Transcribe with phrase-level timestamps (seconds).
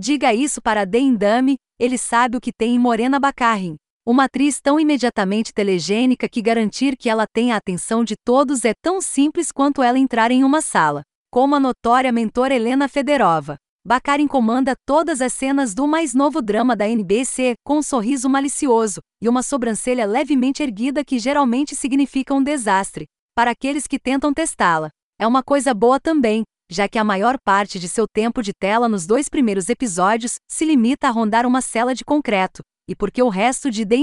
[0.00, 3.74] Diga isso para Dean Dami, ele sabe o que tem em Morena Baccarin.
[4.06, 8.74] Uma atriz tão imediatamente telegênica que garantir que ela tenha a atenção de todos é
[8.80, 11.02] tão simples quanto ela entrar em uma sala.
[11.32, 13.56] Como a notória mentora Helena Federova.
[13.84, 19.00] Baccarin comanda todas as cenas do mais novo drama da NBC, com um sorriso malicioso
[19.20, 24.90] e uma sobrancelha levemente erguida que geralmente significa um desastre, para aqueles que tentam testá-la.
[25.18, 28.88] É uma coisa boa também, já que a maior parte de seu tempo de tela
[28.88, 33.28] nos dois primeiros episódios se limita a rondar uma cela de concreto, e porque o
[33.28, 33.96] resto de The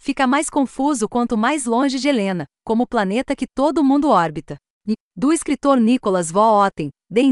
[0.00, 4.56] fica mais confuso quanto mais longe de Helena, como planeta que todo mundo orbita.
[4.86, 7.22] E, do escritor Nicholas Vooten, The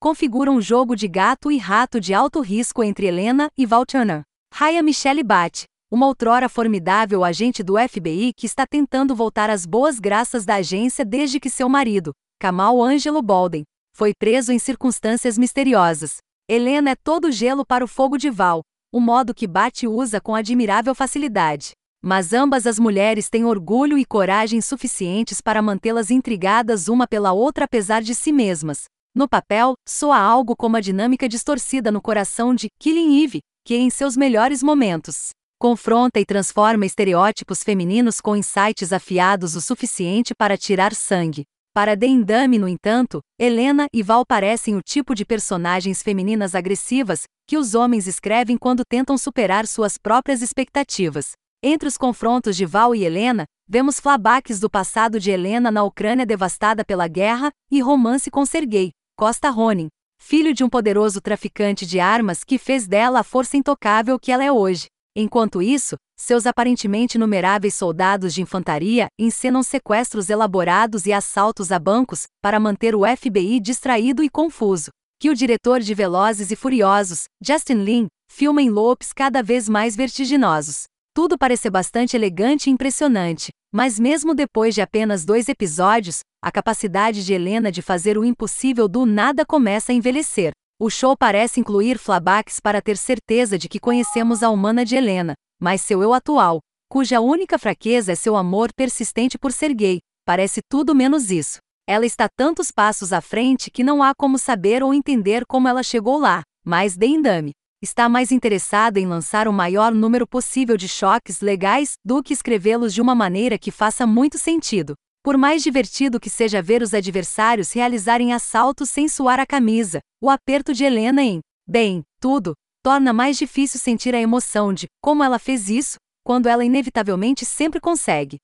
[0.00, 4.22] configura um jogo de gato e rato de alto risco entre Helena e Val Turner.
[4.52, 10.00] Raya Michelle Bat, uma outrora formidável agente do FBI que está tentando voltar às boas
[10.00, 13.64] graças da agência desde que seu marido, Kamal Angelo Bolden,
[14.00, 16.22] foi preso em circunstâncias misteriosas.
[16.48, 20.34] Helena é todo gelo para o fogo de Val, o modo que Bat usa com
[20.34, 21.72] admirável facilidade.
[22.02, 27.66] Mas ambas as mulheres têm orgulho e coragem suficientes para mantê-las intrigadas uma pela outra
[27.66, 28.84] apesar de si mesmas.
[29.14, 33.90] No papel, soa algo como a dinâmica distorcida no coração de Killing Eve, que em
[33.90, 35.28] seus melhores momentos
[35.60, 41.44] confronta e transforma estereótipos femininos com insights afiados o suficiente para tirar sangue.
[41.72, 47.56] Para Dendame, no entanto, Helena e Val parecem o tipo de personagens femininas agressivas que
[47.56, 51.32] os homens escrevem quando tentam superar suas próprias expectativas.
[51.62, 56.26] Entre os confrontos de Val e Helena, vemos flashbacks do passado de Helena na Ucrânia
[56.26, 59.86] devastada pela guerra e romance com Sergei Costa Ronin,
[60.20, 64.42] filho de um poderoso traficante de armas que fez dela a força intocável que ela
[64.42, 64.86] é hoje.
[65.16, 72.26] Enquanto isso, seus aparentemente numeráveis soldados de infantaria encenam sequestros elaborados e assaltos a bancos
[72.40, 74.90] para manter o FBI distraído e confuso.
[75.18, 79.96] Que o diretor de Velozes e Furiosos, Justin Lin, filma em loops cada vez mais
[79.96, 80.84] vertiginosos.
[81.12, 87.24] Tudo parece bastante elegante e impressionante, mas mesmo depois de apenas dois episódios, a capacidade
[87.24, 90.52] de Helena de fazer o impossível do nada começa a envelhecer.
[90.82, 95.34] O show parece incluir flashbacks para ter certeza de que conhecemos a humana de Helena,
[95.60, 100.62] mas seu eu atual, cuja única fraqueza é seu amor persistente por ser gay, parece
[100.66, 101.58] tudo menos isso.
[101.86, 105.82] Ela está tantos passos à frente que não há como saber ou entender como ela
[105.82, 107.52] chegou lá, mas Dendame
[107.82, 112.94] está mais interessada em lançar o maior número possível de choques legais do que escrevê-los
[112.94, 114.94] de uma maneira que faça muito sentido.
[115.22, 120.30] Por mais divertido que seja ver os adversários realizarem assaltos sem suar a camisa, o
[120.30, 125.38] aperto de Helena em bem, tudo, torna mais difícil sentir a emoção de como ela
[125.38, 128.38] fez isso, quando ela inevitavelmente sempre consegue.